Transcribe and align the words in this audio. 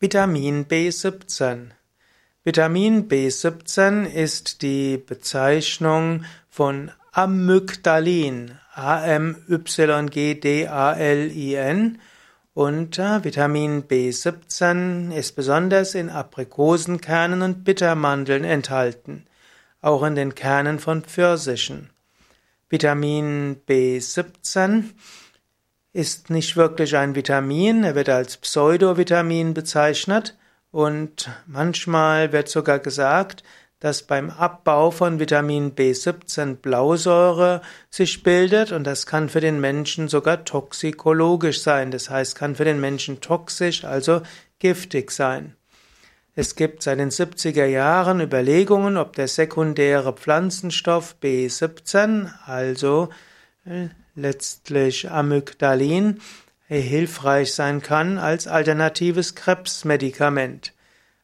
Vitamin 0.00 0.66
B17. 0.66 1.70
Vitamin 2.44 3.08
B17 3.08 4.04
ist 4.06 4.62
die 4.62 4.96
Bezeichnung 4.96 6.24
von 6.48 6.92
Amygdalin, 7.10 8.52
A-M-Y-G-D-A-L-I-N. 8.74 9.58
Und 12.54 12.98
äh, 13.00 13.24
Vitamin 13.24 13.88
B17 13.88 15.12
ist 15.12 15.32
besonders 15.32 15.96
in 15.96 16.10
Aprikosenkernen 16.10 17.42
und 17.42 17.64
Bittermandeln 17.64 18.44
enthalten, 18.44 19.26
auch 19.80 20.04
in 20.04 20.14
den 20.14 20.36
Kernen 20.36 20.78
von 20.78 21.02
Pfirsichen. 21.02 21.90
Vitamin 22.68 23.56
B17 23.66 24.84
ist 25.98 26.30
nicht 26.30 26.56
wirklich 26.56 26.96
ein 26.96 27.16
Vitamin, 27.16 27.82
er 27.82 27.96
wird 27.96 28.08
als 28.08 28.36
Pseudovitamin 28.36 29.52
bezeichnet. 29.52 30.38
Und 30.70 31.28
manchmal 31.46 32.30
wird 32.30 32.48
sogar 32.48 32.78
gesagt, 32.78 33.42
dass 33.80 34.04
beim 34.04 34.30
Abbau 34.30 34.92
von 34.92 35.18
Vitamin 35.18 35.74
B17 35.74 36.54
Blausäure 36.54 37.62
sich 37.90 38.22
bildet. 38.22 38.70
Und 38.70 38.84
das 38.84 39.06
kann 39.06 39.28
für 39.28 39.40
den 39.40 39.60
Menschen 39.60 40.06
sogar 40.06 40.44
toxikologisch 40.44 41.62
sein, 41.62 41.90
das 41.90 42.08
heißt 42.08 42.36
kann 42.36 42.54
für 42.54 42.64
den 42.64 42.80
Menschen 42.80 43.20
toxisch, 43.20 43.82
also 43.84 44.22
giftig 44.60 45.10
sein. 45.10 45.56
Es 46.36 46.54
gibt 46.54 46.84
seit 46.84 47.00
den 47.00 47.10
70er 47.10 47.66
Jahren 47.66 48.20
Überlegungen, 48.20 48.98
ob 48.98 49.16
der 49.16 49.26
sekundäre 49.26 50.12
Pflanzenstoff 50.12 51.16
B17, 51.20 52.30
also 52.46 53.08
äh, 53.64 53.88
letztlich 54.18 55.10
Amygdalin, 55.10 56.20
hilfreich 56.66 57.54
sein 57.54 57.80
kann 57.80 58.18
als 58.18 58.46
alternatives 58.46 59.34
Krebsmedikament. 59.34 60.74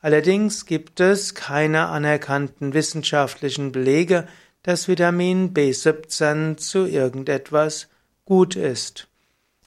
Allerdings 0.00 0.66
gibt 0.66 1.00
es 1.00 1.34
keine 1.34 1.86
anerkannten 1.86 2.74
wissenschaftlichen 2.74 3.72
Belege, 3.72 4.26
dass 4.62 4.88
Vitamin 4.88 5.54
B17 5.54 6.56
zu 6.56 6.86
irgendetwas 6.86 7.88
gut 8.24 8.56
ist. 8.56 9.08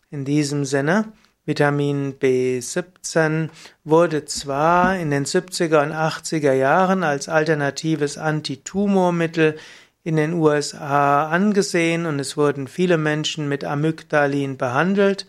In 0.09 0.25
diesem 0.25 0.65
Sinne, 0.65 1.13
Vitamin 1.45 2.19
B17 2.19 3.49
wurde 3.83 4.25
zwar 4.25 4.97
in 4.97 5.09
den 5.09 5.25
70er 5.25 5.81
und 5.83 5.91
80er 5.91 6.53
Jahren 6.53 7.03
als 7.03 7.29
alternatives 7.29 8.17
Antitumormittel 8.17 9.57
in 10.03 10.15
den 10.15 10.33
USA 10.33 11.27
angesehen 11.27 12.05
und 12.05 12.19
es 12.19 12.37
wurden 12.37 12.67
viele 12.67 12.97
Menschen 12.97 13.47
mit 13.47 13.63
Amygdalin 13.63 14.57
behandelt. 14.57 15.27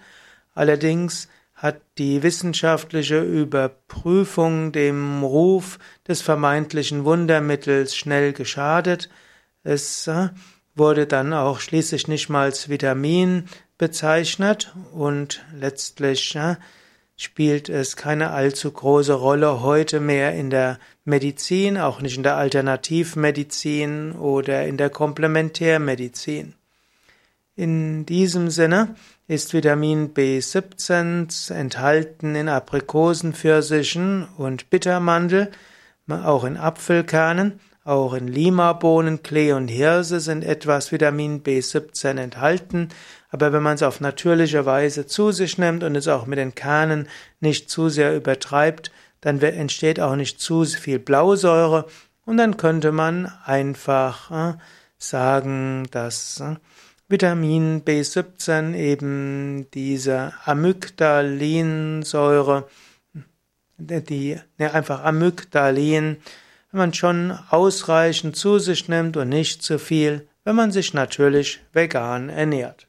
Allerdings 0.54 1.28
hat 1.54 1.80
die 1.98 2.22
wissenschaftliche 2.22 3.20
Überprüfung 3.22 4.72
dem 4.72 5.22
Ruf 5.22 5.78
des 6.08 6.20
vermeintlichen 6.20 7.04
Wundermittels 7.04 7.94
schnell 7.94 8.32
geschadet. 8.32 9.08
Es 9.62 10.08
äh, 10.08 10.30
wurde 10.74 11.06
dann 11.06 11.32
auch 11.32 11.60
schließlich 11.60 12.08
nicht 12.08 12.28
mal 12.28 12.44
als 12.44 12.68
Vitamin 12.68 13.44
bezeichnet 13.78 14.74
und 14.92 15.44
letztlich 15.54 16.34
äh, 16.34 16.56
spielt 17.22 17.68
es 17.68 17.96
keine 17.96 18.30
allzu 18.30 18.70
große 18.70 19.14
Rolle 19.14 19.62
heute 19.62 20.00
mehr 20.00 20.34
in 20.34 20.50
der 20.50 20.78
Medizin, 21.04 21.78
auch 21.78 22.00
nicht 22.00 22.16
in 22.16 22.22
der 22.22 22.36
Alternativmedizin 22.36 24.12
oder 24.12 24.66
in 24.66 24.76
der 24.76 24.90
Komplementärmedizin. 24.90 26.54
In 27.54 28.06
diesem 28.06 28.50
Sinne 28.50 28.94
ist 29.28 29.52
Vitamin 29.52 30.14
B17 30.14 31.52
enthalten 31.52 32.34
in 32.34 32.48
Aprikosen, 32.48 33.34
Pfirsichen 33.34 34.26
und 34.36 34.70
Bittermandel, 34.70 35.50
auch 36.08 36.44
in 36.44 36.56
Apfelkernen, 36.56 37.60
auch 37.84 38.14
in 38.14 38.28
Limabohnen, 38.28 39.22
Klee 39.22 39.52
und 39.52 39.68
Hirse 39.68 40.20
sind 40.20 40.44
etwas 40.44 40.92
Vitamin 40.92 41.42
B17 41.42 42.18
enthalten, 42.18 42.88
aber 43.30 43.52
wenn 43.52 43.62
man 43.62 43.74
es 43.74 43.82
auf 43.82 44.00
natürliche 44.00 44.66
Weise 44.66 45.06
zu 45.06 45.32
sich 45.32 45.58
nimmt 45.58 45.82
und 45.82 45.96
es 45.96 46.06
auch 46.06 46.26
mit 46.26 46.38
den 46.38 46.54
Kernen 46.54 47.08
nicht 47.40 47.70
zu 47.70 47.88
sehr 47.88 48.14
übertreibt, 48.14 48.92
dann 49.22 49.40
entsteht 49.40 49.98
auch 50.00 50.16
nicht 50.16 50.38
zu 50.40 50.64
viel 50.64 50.98
Blausäure. 50.98 51.86
Und 52.26 52.36
dann 52.36 52.58
könnte 52.58 52.92
man 52.92 53.32
einfach 53.44 54.30
äh, 54.30 54.52
sagen, 54.98 55.88
dass 55.90 56.40
äh, 56.40 56.56
Vitamin 57.08 57.82
B17 57.84 58.74
eben 58.74 59.66
diese 59.72 60.34
Amygdalinsäure, 60.44 62.68
die 63.78 64.38
ne, 64.58 64.74
einfach 64.74 65.02
Amygdalin, 65.04 66.18
wenn 66.72 66.78
man 66.78 66.94
schon 66.94 67.38
ausreichend 67.50 68.34
zu 68.34 68.58
sich 68.58 68.88
nimmt 68.88 69.16
und 69.16 69.28
nicht 69.28 69.62
zu 69.62 69.78
viel, 69.78 70.26
wenn 70.44 70.56
man 70.56 70.72
sich 70.72 70.94
natürlich 70.94 71.60
vegan 71.72 72.30
ernährt. 72.30 72.88